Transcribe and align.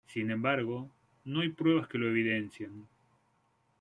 Sin 0.07 0.31
embargo, 0.31 0.89
no 1.25 1.41
hay 1.41 1.49
pruebas 1.49 1.87
que 1.87 1.99
lo 1.99 2.07
evidencian. 2.07 2.87